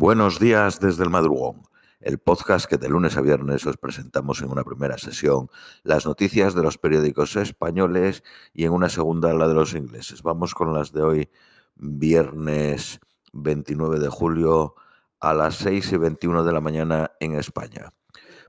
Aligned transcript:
Buenos 0.00 0.38
días 0.38 0.78
desde 0.78 1.02
el 1.02 1.10
madrugón, 1.10 1.62
el 1.98 2.18
podcast 2.18 2.66
que 2.66 2.76
de 2.76 2.88
lunes 2.88 3.16
a 3.16 3.20
viernes 3.20 3.66
os 3.66 3.76
presentamos 3.78 4.40
en 4.40 4.48
una 4.52 4.62
primera 4.62 4.96
sesión 4.96 5.50
las 5.82 6.06
noticias 6.06 6.54
de 6.54 6.62
los 6.62 6.78
periódicos 6.78 7.34
españoles 7.34 8.22
y 8.54 8.64
en 8.64 8.74
una 8.74 8.90
segunda 8.90 9.34
la 9.34 9.48
de 9.48 9.54
los 9.54 9.74
ingleses. 9.74 10.22
Vamos 10.22 10.54
con 10.54 10.72
las 10.72 10.92
de 10.92 11.02
hoy, 11.02 11.30
viernes 11.74 13.00
29 13.32 13.98
de 13.98 14.08
julio 14.08 14.76
a 15.18 15.34
las 15.34 15.56
6 15.56 15.90
y 15.90 15.96
21 15.96 16.44
de 16.44 16.52
la 16.52 16.60
mañana 16.60 17.10
en 17.18 17.34
España. 17.34 17.92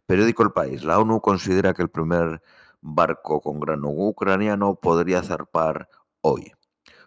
Periódico 0.06 0.44
El 0.44 0.52
País. 0.52 0.84
La 0.84 1.00
ONU 1.00 1.20
considera 1.20 1.74
que 1.74 1.82
el 1.82 1.90
primer 1.90 2.44
barco 2.80 3.42
con 3.42 3.60
grano 3.60 3.90
ucraniano 3.90 4.76
podría 4.76 5.24
zarpar 5.24 5.90
hoy. 6.22 6.54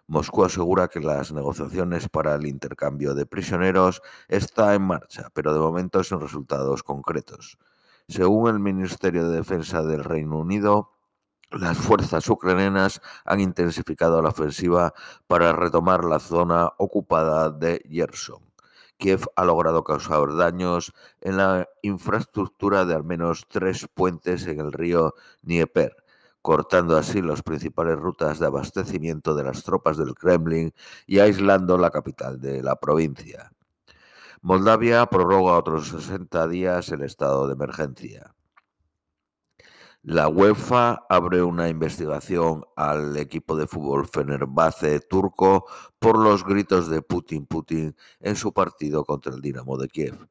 Moscú 0.07 0.43
asegura 0.43 0.89
que 0.89 0.99
las 0.99 1.31
negociaciones 1.31 2.09
para 2.09 2.35
el 2.35 2.45
intercambio 2.45 3.13
de 3.13 3.25
prisioneros 3.25 4.01
está 4.27 4.73
en 4.75 4.81
marcha, 4.81 5.29
pero 5.33 5.53
de 5.53 5.59
momento 5.59 6.03
sin 6.03 6.19
resultados 6.19 6.83
concretos. 6.83 7.57
Según 8.09 8.49
el 8.49 8.59
Ministerio 8.59 9.29
de 9.29 9.37
Defensa 9.37 9.81
del 9.81 10.03
Reino 10.03 10.39
Unido, 10.39 10.91
las 11.51 11.77
fuerzas 11.77 12.27
ucranianas 12.29 13.01
han 13.25 13.39
intensificado 13.39 14.21
la 14.21 14.29
ofensiva 14.29 14.93
para 15.27 15.53
retomar 15.53 16.03
la 16.03 16.19
zona 16.19 16.71
ocupada 16.77 17.49
de 17.49 17.77
Yerson. 17.89 18.43
Kiev 18.97 19.25
ha 19.35 19.45
logrado 19.45 19.83
causar 19.83 20.35
daños 20.35 20.93
en 21.21 21.37
la 21.37 21.67
infraestructura 21.81 22.85
de 22.85 22.95
al 22.95 23.03
menos 23.03 23.45
tres 23.47 23.87
puentes 23.93 24.45
en 24.47 24.59
el 24.59 24.71
río 24.71 25.13
Dnieper, 25.41 26.02
cortando 26.43 26.97
así 26.97 27.21
las 27.21 27.41
principales 27.41 27.97
rutas 27.97 28.37
de 28.37 28.47
abastecimiento 28.47 29.33
de 29.33 29.45
las 29.45 29.63
tropas 29.63 29.95
del 29.97 30.13
Kremlin 30.13 30.73
y 31.07 31.19
aislando 31.19 31.77
la 31.77 31.89
capital 31.89 32.41
de 32.41 32.61
la 32.61 32.75
provincia. 32.75 33.53
Moldavia 34.41 35.05
prorroga 35.05 35.57
otros 35.57 35.87
60 35.87 36.49
días 36.49 36.89
el 36.89 37.03
estado 37.03 37.47
de 37.47 37.53
emergencia. 37.53 38.35
La 40.01 40.27
UEFA 40.27 41.05
abre 41.07 41.41
una 41.41 41.69
investigación 41.69 42.65
al 42.75 43.15
equipo 43.15 43.55
de 43.55 43.65
fútbol 43.65 44.05
Fenerbahce 44.05 44.99
turco 44.99 45.65
por 45.97 46.19
los 46.19 46.43
gritos 46.43 46.89
de 46.89 47.01
Putin 47.01 47.45
Putin 47.45 47.95
en 48.19 48.35
su 48.35 48.51
partido 48.51 49.05
contra 49.05 49.33
el 49.33 49.39
Dinamo 49.39 49.77
de 49.77 49.87
Kiev. 49.87 50.27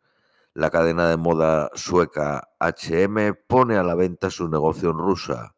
La 0.53 0.69
cadena 0.69 1.09
de 1.09 1.17
moda 1.17 1.70
sueca 1.72 2.50
H&M 2.59 3.33
pone 3.33 3.78
a 3.78 3.83
la 3.83 3.94
venta 3.94 4.28
su 4.28 4.47
negocio 4.47 4.91
en 4.91 4.98
Rusia, 4.98 5.55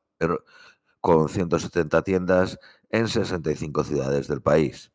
con 1.01 1.29
170 1.29 2.03
tiendas 2.03 2.59
en 2.91 3.09
65 3.09 3.85
ciudades 3.85 4.29
del 4.29 4.41
país. 4.41 4.91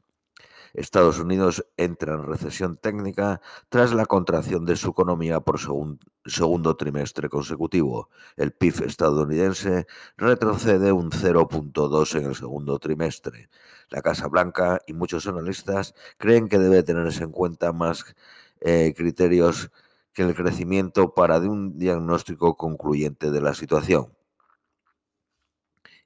Estados 0.73 1.19
Unidos 1.19 1.65
entra 1.77 2.13
en 2.13 2.23
recesión 2.23 2.77
técnica 2.77 3.41
tras 3.69 3.93
la 3.93 4.05
contracción 4.05 4.65
de 4.65 4.75
su 4.75 4.89
economía 4.89 5.39
por 5.39 5.59
segundo 5.59 6.75
trimestre 6.77 7.29
consecutivo. 7.29 8.09
El 8.37 8.51
PIB 8.51 8.83
estadounidense 8.85 9.87
retrocede 10.17 10.91
un 10.91 11.11
0.2 11.11 12.15
en 12.19 12.25
el 12.25 12.35
segundo 12.35 12.79
trimestre. 12.79 13.49
La 13.89 14.01
Casa 14.01 14.27
Blanca 14.27 14.81
y 14.85 14.93
muchos 14.93 15.27
analistas 15.27 15.95
creen 16.17 16.47
que 16.47 16.59
debe 16.59 16.83
tenerse 16.83 17.23
en 17.23 17.31
cuenta 17.31 17.73
más 17.73 18.15
eh, 18.61 18.93
criterios 18.95 19.71
que 20.13 20.23
el 20.23 20.35
crecimiento 20.35 21.13
para 21.13 21.39
un 21.39 21.77
diagnóstico 21.77 22.55
concluyente 22.57 23.31
de 23.31 23.41
la 23.41 23.53
situación. 23.53 24.18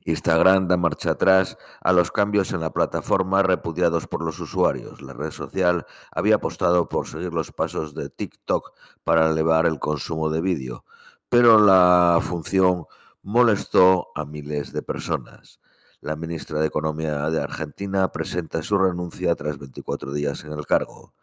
Instagram 0.06 0.68
da 0.68 0.78
marcha 0.78 1.12
atrás 1.12 1.58
a 1.82 1.94
los 1.94 2.12
cambios 2.12 2.52
en 2.52 2.60
la 2.60 2.74
plataforma 2.74 3.44
repudiados 3.44 4.08
por 4.08 4.24
los 4.24 4.40
usuarios. 4.40 5.02
La 5.02 5.14
red 5.14 5.32
social 5.32 5.86
había 6.12 6.36
apostado 6.36 6.90
por 6.90 7.08
seguir 7.08 7.34
los 7.34 7.52
pasos 7.52 7.94
de 7.94 8.10
TikTok 8.10 8.74
para 9.04 9.30
elevar 9.30 9.66
el 9.66 9.80
consumo 9.80 10.30
de 10.30 10.42
vídeo, 10.42 10.86
pero 11.30 11.60
la 11.60 12.20
función 12.22 12.86
molestó 13.22 14.10
a 14.16 14.26
miles 14.26 14.74
de 14.74 14.82
personas. 14.82 15.60
La 16.02 16.18
ministra 16.18 16.60
de 16.60 16.68
Economía 16.68 17.30
de 17.30 17.42
Argentina 17.42 18.12
presenta 18.12 18.62
su 18.62 18.78
renuncia 18.78 19.36
tras 19.36 19.58
24 19.58 20.12
días 20.12 20.44
en 20.44 20.52
el 20.52 20.66
cargo. 20.66 21.14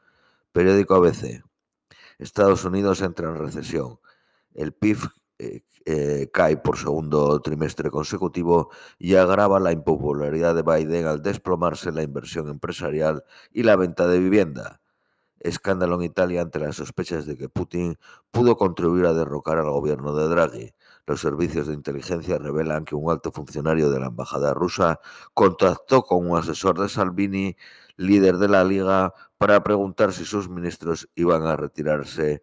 Periódico 0.53 0.95
ABC. 0.95 1.45
Estados 2.19 2.65
Unidos 2.65 3.03
entra 3.03 3.29
en 3.29 3.37
recesión. 3.37 4.01
El 4.55 4.73
PIB 4.73 4.99
eh, 5.41 5.62
eh, 5.87 6.31
cae 6.33 6.59
por 6.59 6.77
segundo 6.77 7.41
trimestre 7.41 7.91
consecutivo 7.91 8.69
y 8.99 9.15
agrava 9.15 9.59
la 9.59 9.73
impopularidad 9.73 10.55
de 10.55 10.62
Biden 10.62 11.06
al 11.06 11.23
desplomarse 11.23 11.91
la 11.93 12.03
inversión 12.03 12.51
empresarial 12.51 13.25
y 13.51 13.62
la 13.62 13.77
venta 13.77 14.06
de 14.06 14.19
vivienda. 14.19 14.83
Escándalo 15.39 15.95
en 15.95 16.03
Italia 16.03 16.43
ante 16.43 16.59
las 16.59 16.77
sospechas 16.77 17.25
de 17.25 17.39
que 17.39 17.49
Putin 17.49 17.97
pudo 18.31 18.59
contribuir 18.59 19.06
a 19.06 19.15
derrocar 19.15 19.56
al 19.56 19.71
gobierno 19.71 20.15
de 20.15 20.28
Draghi. 20.28 20.75
Los 21.06 21.23
servicios 21.23 21.67
de 21.69 21.75
inteligencia 21.75 22.37
revelan 22.37 22.84
que 22.84 22.95
un 22.95 23.11
alto 23.11 23.33
funcionario 23.33 23.89
de 23.91 24.01
la 24.01 24.09
embajada 24.09 24.53
rusa 24.53 25.01
contactó 25.33 26.03
con 26.03 26.28
un 26.28 26.37
asesor 26.37 26.78
de 26.78 26.91
Salvini, 26.91 27.57
líder 27.97 28.37
de 28.37 28.49
la 28.49 28.65
Liga, 28.65 29.15
para 29.39 29.62
preguntar 29.62 30.12
si 30.12 30.27
sus 30.27 30.51
ministros 30.51 31.09
iban 31.15 31.47
a 31.47 31.57
retirarse 31.57 32.43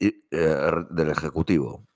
eh, 0.00 0.72
del 0.90 1.10
Ejecutivo. 1.10 1.88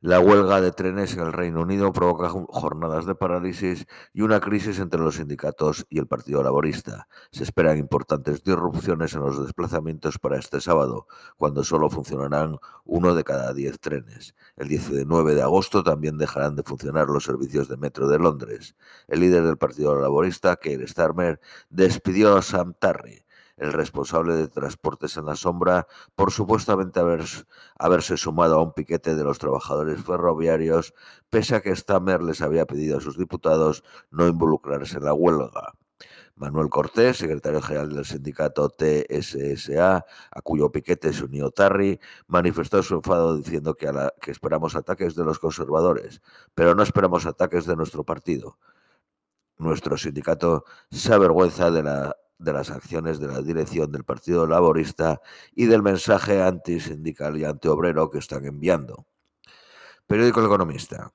La 0.00 0.20
huelga 0.20 0.60
de 0.60 0.70
trenes 0.70 1.14
en 1.14 1.26
el 1.26 1.32
Reino 1.32 1.62
Unido 1.62 1.92
provoca 1.92 2.28
jornadas 2.28 3.04
de 3.04 3.16
parálisis 3.16 3.84
y 4.12 4.20
una 4.22 4.38
crisis 4.38 4.78
entre 4.78 5.00
los 5.00 5.16
sindicatos 5.16 5.86
y 5.90 5.98
el 5.98 6.06
Partido 6.06 6.40
Laborista. 6.40 7.08
Se 7.32 7.42
esperan 7.42 7.78
importantes 7.78 8.44
disrupciones 8.44 9.14
en 9.14 9.22
los 9.22 9.42
desplazamientos 9.42 10.20
para 10.20 10.38
este 10.38 10.60
sábado, 10.60 11.08
cuando 11.36 11.64
solo 11.64 11.90
funcionarán 11.90 12.58
uno 12.84 13.16
de 13.16 13.24
cada 13.24 13.52
diez 13.52 13.80
trenes. 13.80 14.36
El 14.56 14.68
19 14.68 15.34
de 15.34 15.42
agosto 15.42 15.82
también 15.82 16.16
dejarán 16.16 16.54
de 16.54 16.62
funcionar 16.62 17.08
los 17.08 17.24
servicios 17.24 17.66
de 17.66 17.76
metro 17.76 18.06
de 18.06 18.20
Londres. 18.20 18.76
El 19.08 19.18
líder 19.18 19.42
del 19.42 19.58
Partido 19.58 20.00
Laborista, 20.00 20.54
Keir 20.54 20.88
Starmer, 20.88 21.40
despidió 21.70 22.36
a 22.36 22.42
Sam 22.42 22.72
Tarry, 22.78 23.24
el 23.58 23.72
responsable 23.72 24.34
de 24.34 24.48
transportes 24.48 25.16
en 25.16 25.26
la 25.26 25.36
sombra, 25.36 25.86
por 26.14 26.30
supuestamente 26.30 27.00
haberse 27.78 28.16
sumado 28.16 28.56
a 28.56 28.62
un 28.62 28.72
piquete 28.72 29.14
de 29.14 29.24
los 29.24 29.38
trabajadores 29.38 30.02
ferroviarios, 30.02 30.94
pese 31.28 31.56
a 31.56 31.60
que 31.60 31.74
Stammer 31.74 32.22
les 32.22 32.40
había 32.40 32.66
pedido 32.66 32.98
a 32.98 33.00
sus 33.00 33.18
diputados 33.18 33.84
no 34.10 34.26
involucrarse 34.26 34.98
en 34.98 35.04
la 35.04 35.14
huelga. 35.14 35.72
Manuel 36.36 36.68
Cortés, 36.68 37.16
secretario 37.16 37.60
general 37.60 37.92
del 37.92 38.04
sindicato 38.04 38.68
TSSA, 38.68 40.06
a 40.30 40.42
cuyo 40.42 40.70
piquete 40.70 41.12
se 41.12 41.24
unió 41.24 41.50
Tarri, 41.50 41.98
manifestó 42.28 42.80
su 42.84 42.94
enfado 42.94 43.36
diciendo 43.36 43.74
que 43.74 43.90
esperamos 44.30 44.76
ataques 44.76 45.16
de 45.16 45.24
los 45.24 45.40
conservadores, 45.40 46.22
pero 46.54 46.76
no 46.76 46.84
esperamos 46.84 47.26
ataques 47.26 47.66
de 47.66 47.74
nuestro 47.74 48.04
partido. 48.04 48.56
Nuestro 49.56 49.96
sindicato 49.96 50.64
se 50.92 51.12
avergüenza 51.12 51.72
de 51.72 51.82
la 51.82 52.16
de 52.38 52.52
las 52.52 52.70
acciones 52.70 53.18
de 53.18 53.28
la 53.28 53.42
dirección 53.42 53.90
del 53.92 54.04
Partido 54.04 54.46
Laborista 54.46 55.20
y 55.54 55.66
del 55.66 55.82
mensaje 55.82 56.42
antisindical 56.42 57.36
y 57.36 57.44
antiobrero 57.44 58.10
que 58.10 58.18
están 58.18 58.44
enviando. 58.44 59.06
Periódico 60.06 60.40
El 60.40 60.46
Economista. 60.46 61.12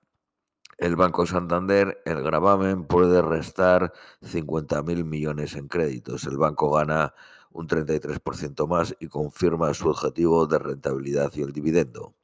El 0.78 0.96
Banco 0.96 1.26
Santander, 1.26 2.02
el 2.06 2.22
gravamen 2.24 2.86
puede 2.86 3.22
restar 3.22 3.94
50.000 4.22 5.06
millones 5.06 5.56
en 5.56 5.68
créditos. 5.68 6.26
El 6.26 6.38
banco 6.38 6.72
gana 6.72 7.14
un 7.52 7.68
33% 7.68 8.68
más 8.68 8.96
y 9.00 9.08
confirma 9.08 9.74
su 9.74 9.90
objetivo 9.90 10.46
de 10.46 10.60
rentabilidad 10.60 11.32
y 11.36 11.42
el 11.42 11.54
dividendo. 11.54 12.16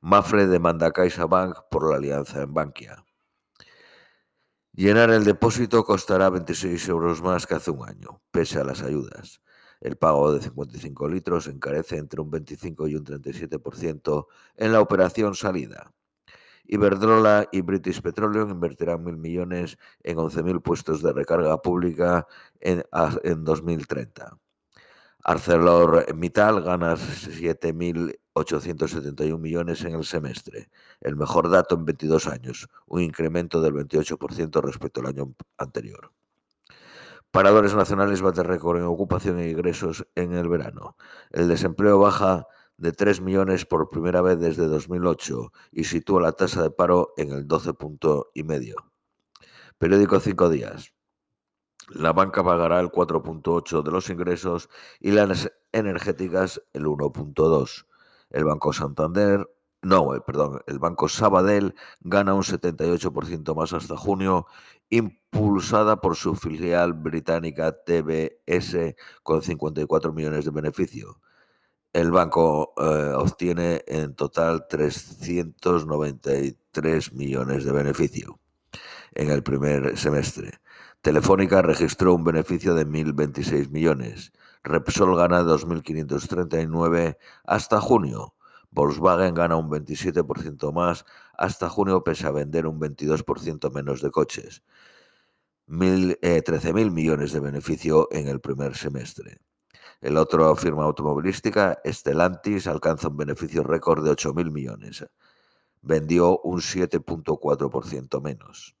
Mafre 0.00 0.46
demanda 0.46 0.88
a 0.88 0.90
CaixaBank 0.90 1.68
por 1.70 1.90
la 1.90 1.96
alianza 1.96 2.42
en 2.42 2.52
Bankia. 2.52 3.05
Llenar 4.76 5.08
el 5.08 5.24
depósito 5.24 5.84
costará 5.84 6.28
26 6.28 6.88
euros 6.90 7.22
más 7.22 7.46
que 7.46 7.54
hace 7.54 7.70
un 7.70 7.88
año, 7.88 8.20
pese 8.30 8.60
a 8.60 8.64
las 8.64 8.82
ayudas. 8.82 9.40
El 9.80 9.96
pago 9.96 10.34
de 10.34 10.42
55 10.42 11.08
litros 11.08 11.46
encarece 11.46 11.96
entre 11.96 12.20
un 12.20 12.30
25 12.30 12.86
y 12.86 12.96
un 12.96 13.06
37% 13.06 14.26
en 14.56 14.72
la 14.72 14.82
operación 14.82 15.34
salida. 15.34 15.94
Iberdrola 16.66 17.48
y 17.52 17.62
British 17.62 18.02
Petroleum 18.02 18.50
invertirán 18.50 19.02
mil 19.02 19.16
millones 19.16 19.78
en 20.02 20.18
11.000 20.18 20.60
puestos 20.60 21.02
de 21.02 21.14
recarga 21.14 21.62
pública 21.62 22.26
en, 22.60 22.84
en 23.24 23.44
2030. 23.44 24.38
ArcelorMittal 25.28 26.62
gana 26.62 26.94
7.871 26.94 29.40
millones 29.40 29.82
en 29.82 29.96
el 29.96 30.04
semestre, 30.04 30.70
el 31.00 31.16
mejor 31.16 31.50
dato 31.50 31.74
en 31.74 31.84
22 31.84 32.28
años, 32.28 32.68
un 32.86 33.02
incremento 33.02 33.60
del 33.60 33.74
28% 33.74 34.62
respecto 34.62 35.00
al 35.00 35.08
año 35.08 35.34
anterior. 35.58 36.12
Paradores 37.32 37.74
nacionales 37.74 38.22
bate 38.22 38.44
récord 38.44 38.78
en 38.78 38.84
ocupación 38.84 39.40
e 39.40 39.50
ingresos 39.50 40.06
en 40.14 40.32
el 40.32 40.48
verano. 40.48 40.96
El 41.32 41.48
desempleo 41.48 41.98
baja 41.98 42.46
de 42.76 42.92
3 42.92 43.20
millones 43.20 43.66
por 43.66 43.90
primera 43.90 44.22
vez 44.22 44.38
desde 44.38 44.68
2008 44.68 45.52
y 45.72 45.82
sitúa 45.84 46.22
la 46.22 46.32
tasa 46.32 46.62
de 46.62 46.70
paro 46.70 47.14
en 47.16 47.32
el 47.32 47.48
12 47.48 47.74
punto 47.74 48.30
y 48.32 48.44
medio. 48.44 48.76
Periódico 49.76 50.20
Cinco 50.20 50.48
Días. 50.48 50.95
La 51.88 52.12
banca 52.12 52.42
pagará 52.42 52.80
el 52.80 52.90
4.8 52.90 53.82
de 53.82 53.90
los 53.92 54.10
ingresos 54.10 54.68
y 55.00 55.12
las 55.12 55.52
energéticas 55.72 56.60
el 56.72 56.86
1.2. 56.86 57.86
El 58.30 58.44
Banco 58.44 58.72
Santander, 58.72 59.48
no, 59.82 60.16
eh, 60.16 60.20
perdón, 60.26 60.62
el 60.66 60.80
Banco 60.80 61.08
Sabadell 61.08 61.76
gana 62.00 62.34
un 62.34 62.42
78% 62.42 63.54
más 63.54 63.72
hasta 63.72 63.96
junio, 63.96 64.46
impulsada 64.90 66.00
por 66.00 66.16
su 66.16 66.34
filial 66.34 66.92
británica 66.92 67.70
TBS 67.72 68.96
con 69.22 69.42
54 69.42 70.12
millones 70.12 70.44
de 70.44 70.50
beneficio. 70.50 71.20
El 71.92 72.10
banco 72.10 72.74
eh, 72.76 73.12
obtiene 73.16 73.82
en 73.86 74.14
total 74.14 74.66
393 74.68 77.12
millones 77.14 77.64
de 77.64 77.72
beneficio 77.72 78.38
en 79.14 79.30
el 79.30 79.42
primer 79.42 79.96
semestre. 79.96 80.60
Telefónica 81.06 81.62
registró 81.62 82.16
un 82.16 82.24
beneficio 82.24 82.74
de 82.74 82.84
1.026 82.84 83.70
millones. 83.70 84.32
Repsol 84.64 85.16
gana 85.16 85.44
2.539 85.44 87.16
hasta 87.44 87.80
junio. 87.80 88.34
Volkswagen 88.72 89.32
gana 89.36 89.54
un 89.54 89.70
27% 89.70 90.72
más 90.72 91.04
hasta 91.38 91.68
junio 91.68 92.02
pese 92.02 92.26
a 92.26 92.32
vender 92.32 92.66
un 92.66 92.80
22% 92.80 93.72
menos 93.72 94.02
de 94.02 94.10
coches. 94.10 94.64
13.000 95.68 96.18
eh, 96.22 96.90
millones 96.90 97.30
de 97.30 97.38
beneficio 97.38 98.08
en 98.10 98.26
el 98.26 98.40
primer 98.40 98.76
semestre. 98.76 99.38
El 100.00 100.16
otro 100.16 100.56
firma 100.56 100.82
automovilística, 100.82 101.78
Stellantis, 101.84 102.66
alcanza 102.66 103.06
un 103.06 103.16
beneficio 103.16 103.62
récord 103.62 104.04
de 104.04 104.10
8.000 104.10 104.50
millones. 104.50 105.06
Vendió 105.82 106.40
un 106.40 106.58
7.4% 106.58 108.20
menos. 108.20 108.76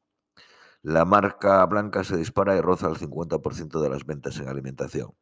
La 0.82 1.04
marca 1.04 1.64
blanca 1.66 2.04
se 2.04 2.16
dispara 2.16 2.56
y 2.56 2.60
roza 2.60 2.88
el 2.88 2.96
50% 2.96 3.80
de 3.80 3.88
las 3.88 4.06
ventas 4.06 4.38
en 4.38 4.48
alimentación. 4.48 5.14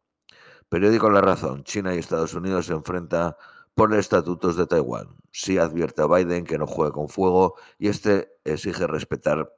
Periódico 0.68 1.10
La 1.10 1.20
Razón. 1.20 1.64
China 1.64 1.94
y 1.94 1.98
Estados 1.98 2.34
Unidos 2.34 2.66
se 2.66 2.72
enfrentan 2.72 3.34
por 3.74 3.92
el 3.92 3.98
estatutos 3.98 4.56
de 4.56 4.66
Taiwán. 4.66 5.16
Sí 5.32 5.58
advierte 5.58 6.02
a 6.02 6.06
Biden 6.06 6.44
que 6.44 6.58
no 6.58 6.66
juegue 6.66 6.92
con 6.92 7.08
fuego 7.08 7.54
y 7.78 7.88
este 7.88 8.28
exige 8.44 8.86
respetar 8.86 9.52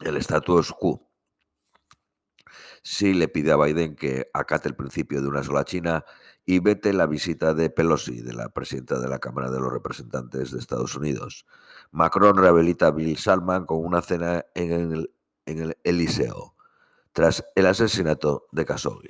el 0.00 0.16
status 0.16 0.72
quo 0.72 1.08
sí 2.82 3.14
le 3.14 3.28
pide 3.28 3.52
a 3.52 3.56
Biden 3.56 3.94
que 3.94 4.30
acate 4.32 4.68
el 4.68 4.74
principio 4.74 5.20
de 5.20 5.28
una 5.28 5.42
sola 5.42 5.64
China 5.64 6.04
y 6.46 6.60
vete 6.60 6.92
la 6.92 7.06
visita 7.06 7.52
de 7.52 7.70
Pelosi, 7.70 8.22
de 8.22 8.32
la 8.32 8.48
presidenta 8.48 8.98
de 8.98 9.08
la 9.08 9.18
Cámara 9.18 9.50
de 9.50 9.60
los 9.60 9.70
Representantes 9.70 10.50
de 10.50 10.58
Estados 10.58 10.96
Unidos. 10.96 11.46
Macron 11.90 12.36
rehabilita 12.38 12.86
a 12.86 12.90
Bill 12.90 13.18
Salman 13.18 13.66
con 13.66 13.84
una 13.84 14.00
cena 14.00 14.46
en 14.54 14.92
el, 14.92 15.10
en 15.48 15.58
el 15.60 15.78
Eliseo, 15.82 16.54
tras 17.12 17.44
el 17.54 17.66
asesinato 17.66 18.46
de 18.52 18.64
Khashoggi. 18.64 19.08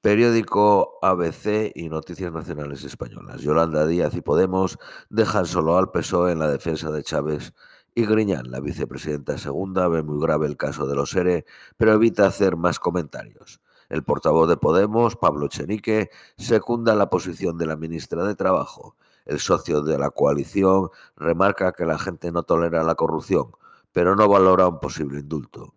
Periódico 0.00 0.98
ABC 1.02 1.72
y 1.74 1.88
Noticias 1.88 2.32
Nacionales 2.32 2.84
Españolas. 2.84 3.40
Yolanda 3.40 3.86
Díaz 3.86 4.14
y 4.14 4.20
Podemos 4.20 4.78
dejan 5.08 5.46
solo 5.46 5.78
al 5.78 5.90
PSOE 5.90 6.32
en 6.32 6.38
la 6.38 6.48
defensa 6.48 6.90
de 6.90 7.02
Chávez 7.02 7.54
y 7.94 8.04
Griñán, 8.06 8.50
la 8.50 8.60
vicepresidenta 8.60 9.38
segunda, 9.38 9.88
ve 9.88 10.02
muy 10.02 10.20
grave 10.20 10.46
el 10.46 10.56
caso 10.56 10.86
de 10.86 10.94
los 10.94 11.14
ERE, 11.14 11.46
pero 11.76 11.94
evita 11.94 12.26
hacer 12.26 12.56
más 12.56 12.78
comentarios. 12.78 13.60
El 13.88 14.04
portavoz 14.04 14.48
de 14.48 14.56
Podemos, 14.56 15.16
Pablo 15.16 15.48
Chenique, 15.48 16.10
secunda 16.36 16.94
la 16.94 17.08
posición 17.08 17.56
de 17.56 17.66
la 17.66 17.76
ministra 17.76 18.24
de 18.24 18.34
Trabajo. 18.34 18.96
El 19.24 19.38
socio 19.38 19.82
de 19.82 19.96
la 19.96 20.10
coalición 20.10 20.90
remarca 21.16 21.72
que 21.72 21.86
la 21.86 21.98
gente 21.98 22.30
no 22.30 22.42
tolera 22.42 22.82
la 22.82 22.94
corrupción, 22.94 23.52
pero 23.94 24.16
no 24.16 24.28
valora 24.28 24.66
un 24.66 24.80
posible 24.80 25.20
indulto. 25.20 25.76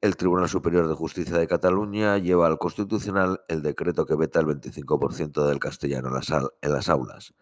El 0.00 0.16
Tribunal 0.16 0.48
Superior 0.48 0.88
de 0.88 0.94
Justicia 0.94 1.38
de 1.38 1.46
Cataluña 1.46 2.18
lleva 2.18 2.48
al 2.48 2.58
Constitucional 2.58 3.42
el 3.46 3.62
decreto 3.62 4.06
que 4.06 4.16
veta 4.16 4.40
el 4.40 4.46
25% 4.46 5.46
del 5.46 5.60
castellano 5.60 6.08
en 6.08 6.72
las, 6.72 6.88
aulas. 6.88 7.34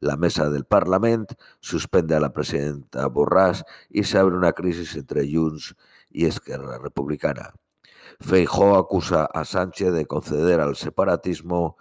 La 0.00 0.16
mesa 0.16 0.50
del 0.50 0.66
Parlament 0.66 1.32
suspende 1.60 2.14
a 2.14 2.20
la 2.20 2.34
presidenta 2.34 3.08
Borràs 3.08 3.64
y 3.88 4.04
se 4.04 4.18
abre 4.18 4.36
una 4.36 4.52
crisis 4.52 4.94
entre 4.96 5.26
Junts 5.32 5.74
y 6.10 6.26
Esquerra 6.26 6.78
Republicana. 6.78 7.54
Feijó 8.20 8.76
acusa 8.76 9.24
a 9.24 9.46
Sánchez 9.46 9.92
de 9.92 10.04
conceder 10.04 10.60
al 10.60 10.76
separatismo 10.76 11.78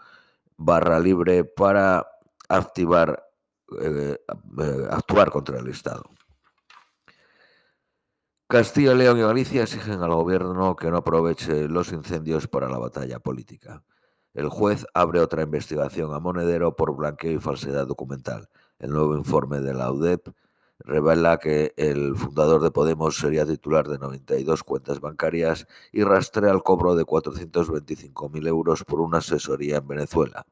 barra 0.55 0.99
libre 0.99 1.43
para 1.43 2.07
activar, 2.47 3.27
eh, 3.81 4.17
eh, 4.61 4.87
actuar 4.89 5.31
contra 5.31 5.59
el 5.59 5.67
Estado. 5.67 6.03
Castilla, 8.49 8.93
León 8.93 9.17
y 9.17 9.23
Galicia 9.23 9.63
exigen 9.63 10.01
al 10.01 10.13
gobierno 10.13 10.77
que 10.77 10.89
no 10.89 10.95
aproveche 10.95 11.67
los 11.67 11.91
incendios 11.91 12.47
para 12.47 12.69
la 12.69 12.77
batalla 12.77 13.19
política. 13.19 13.83
El 14.33 14.47
juez 14.47 14.85
abre 14.93 15.19
otra 15.19 15.43
investigación 15.43 16.13
a 16.13 16.19
Monedero 16.21 16.73
por 16.73 16.95
blanqueo 16.95 17.33
y 17.33 17.39
falsedad 17.39 17.85
documental. 17.85 18.47
El 18.79 18.91
nuevo 18.91 19.17
informe 19.17 19.59
de 19.59 19.73
la 19.73 19.91
UDEP 19.91 20.29
revela 20.79 21.39
que 21.39 21.73
el 21.75 22.15
fundador 22.15 22.61
de 22.61 22.71
Podemos 22.71 23.17
sería 23.17 23.45
titular 23.45 23.85
de 23.85 23.99
92 23.99 24.63
cuentas 24.63 25.01
bancarias 25.01 25.67
y 25.91 26.05
rastrea 26.05 26.53
el 26.53 26.63
cobro 26.63 26.95
de 26.95 27.03
425.000 27.03 28.47
euros 28.47 28.85
por 28.85 29.01
una 29.01 29.17
asesoría 29.17 29.79
en 29.79 29.87
Venezuela. 29.89 30.45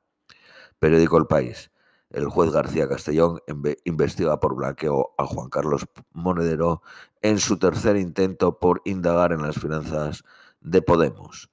Periódico 0.79 1.17
El 1.17 1.27
País. 1.27 1.71
El 2.15 2.29
juez 2.29 2.51
García 2.51 2.87
Castellón 2.87 3.39
investiga 3.83 4.39
por 4.39 4.55
blanqueo 4.55 5.13
a 5.17 5.25
Juan 5.25 5.49
Carlos 5.49 5.85
Monedero 6.13 6.81
en 7.21 7.39
su 7.39 7.59
tercer 7.59 7.97
intento 7.97 8.57
por 8.57 8.81
indagar 8.85 9.33
en 9.33 9.41
las 9.41 9.59
finanzas 9.59 10.23
de 10.61 10.81
Podemos 10.81 11.49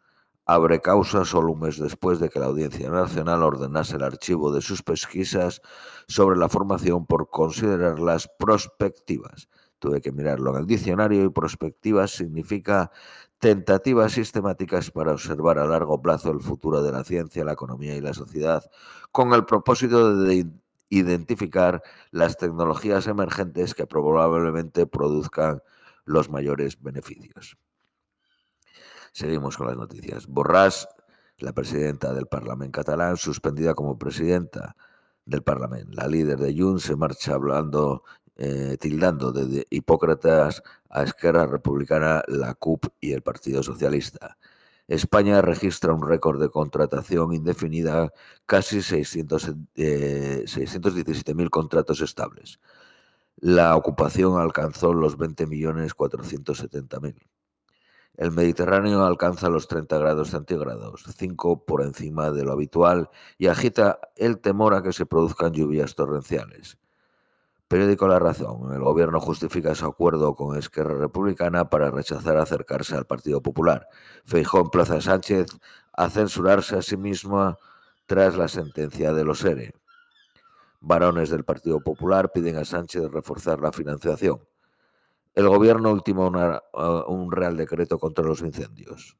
abre 0.47 0.81
causa 0.81 1.25
solo 1.25 1.53
un 1.53 1.61
mes 1.61 1.79
después 1.79 2.19
de 2.21 2.29
que 2.29 2.39
la 2.39 2.47
Audiencia 2.47 2.91
Nacional 2.91 3.43
ordenase 3.43 3.97
el 3.97 4.03
archivo 4.03 4.53
de 4.53 4.61
sus 4.61 4.83
pesquisas 4.83 5.63
sobre 6.09 6.37
la 6.37 6.49
formación 6.49 7.07
por 7.07 7.31
considerarlas 7.31 8.29
prospectivas. 8.39 9.49
Tuve 9.83 10.01
que 10.01 10.13
mirarlo 10.13 10.53
en 10.53 10.61
el 10.61 10.67
diccionario 10.69 11.25
y 11.25 11.29
prospectivas 11.31 12.13
significa 12.13 12.93
tentativas 13.41 14.13
sistemáticas 14.13 14.93
para 14.93 15.11
observar 15.11 15.59
a 15.59 15.67
largo 15.67 16.01
plazo 16.01 16.31
el 16.31 16.41
futuro 16.41 16.85
de 16.85 16.93
la 16.93 17.03
ciencia, 17.03 17.45
la 17.45 17.55
economía 17.55 17.97
y 17.97 18.01
la 18.01 18.15
sociedad, 18.15 18.63
con 19.11 19.33
el 19.33 19.45
propósito 19.45 20.17
de 20.19 20.47
identificar 20.89 21.83
las 22.13 22.37
tecnologías 22.37 23.09
emergentes 23.09 23.75
que 23.75 23.89
probablemente 23.89 24.87
produzcan 24.87 25.63
los 26.05 26.31
mayores 26.31 26.81
beneficios. 26.81 27.57
Seguimos 29.11 29.57
con 29.57 29.67
las 29.67 29.77
noticias. 29.77 30.29
Borràs, 30.29 30.87
la 31.39 31.53
presidenta 31.53 32.15
del 32.15 32.29
Parlamento 32.29 32.79
catalán, 32.79 33.17
suspendida 33.17 33.75
como 33.75 33.99
presidenta 33.99 34.77
del 35.25 35.43
Parlamento. 35.43 35.91
La 35.93 36.07
líder 36.07 36.39
de 36.39 36.55
Junts 36.57 36.85
se 36.85 36.95
marcha 36.95 37.35
hablando, 37.35 38.05
eh, 38.37 38.77
tildando 38.81 39.33
de, 39.33 39.67
hipócratas 39.71 40.63
a 40.89 41.03
Esquerra 41.03 41.47
Republicana, 41.47 42.23
la 42.29 42.55
CUP 42.55 42.87
y 43.01 43.13
el 43.13 43.23
Partido 43.23 43.63
Socialista. 43.63 44.39
España 44.89 45.41
registra 45.43 45.93
un 45.93 46.07
récord 46.07 46.41
de 46.41 46.51
contratación 46.51 47.33
indefinida, 47.33 48.13
casi 48.47 48.79
617.000 48.79 51.47
eh, 51.47 51.51
contratos 51.51 52.01
estables. 52.01 52.59
La 53.37 53.77
ocupación 53.77 54.41
alcanzó 54.41 54.93
los 54.93 55.19
20.470.000. 55.19 57.15
El 58.17 58.33
Mediterráneo 58.33 59.05
alcanza 59.05 59.49
los 59.49 59.69
30 59.69 59.99
grados 59.99 60.31
centígrados, 60.31 61.05
5 61.17 61.65
por 61.65 61.83
encima 61.83 62.31
de 62.31 62.45
lo 62.45 62.53
habitual, 62.53 63.09
y 63.39 63.47
agita 63.47 64.01
el 64.17 64.39
temor 64.39 64.75
a 64.75 64.83
que 64.83 64.93
se 64.93 65.07
produzcan 65.07 65.53
lluvias 65.53 65.95
torrenciales. 65.95 66.79
Periódico 67.73 68.07
La 68.07 68.19
Razón. 68.19 68.71
El 68.75 68.83
gobierno 68.83 69.19
justifica 69.19 69.75
su 69.75 69.87
acuerdo 69.87 70.35
con 70.35 70.59
Esquerra 70.59 70.93
Republicana 70.93 71.71
para 71.71 71.91
rechazar 71.91 72.37
acercarse 72.37 72.95
al 72.95 73.07
Partido 73.07 73.41
Popular. 73.41 73.89
Feijón 74.27 74.69
Plaza 74.69 75.01
Sánchez 75.01 75.47
a 75.95 76.11
censurarse 76.11 76.77
a 76.77 76.83
sí 76.83 76.99
misma 76.99 77.57
tras 78.05 78.37
la 78.37 78.49
sentencia 78.49 79.15
de 79.15 79.25
los 79.25 79.43
ERE. 79.43 79.73
Varones 80.81 81.31
del 81.31 81.45
Partido 81.45 81.81
Popular 81.81 82.31
piden 82.31 82.59
a 82.59 82.67
Sánchez 82.67 83.11
reforzar 83.11 83.59
la 83.61 83.73
financiación. 83.73 84.47
El 85.33 85.49
gobierno 85.49 85.93
ultima 85.93 86.29
uh, 86.29 87.11
un 87.11 87.33
real 87.33 87.57
decreto 87.57 87.99
contra 87.99 88.23
los 88.23 88.43
incendios. 88.43 89.17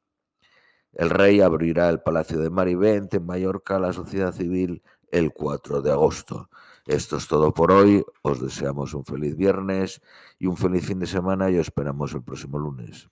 El 0.91 1.09
rey 1.09 1.41
abrirá 1.41 1.89
el 1.89 2.01
Palacio 2.01 2.39
de 2.39 2.51
Marivent 2.51 3.11
en 3.15 3.25
Mallorca 3.25 3.77
a 3.77 3.79
la 3.79 3.93
sociedad 3.93 4.31
civil 4.31 4.83
el 5.09 5.33
4 5.33 5.81
de 5.81 5.91
agosto. 5.91 6.49
Esto 6.85 7.17
es 7.17 7.27
todo 7.27 7.53
por 7.53 7.71
hoy. 7.71 8.03
Os 8.23 8.41
deseamos 8.41 8.93
un 8.93 9.05
feliz 9.05 9.35
viernes 9.37 10.01
y 10.37 10.47
un 10.47 10.57
feliz 10.57 10.85
fin 10.85 10.99
de 10.99 11.07
semana 11.07 11.49
y 11.49 11.55
os 11.55 11.67
esperamos 11.67 12.13
el 12.13 12.23
próximo 12.23 12.59
lunes. 12.59 13.09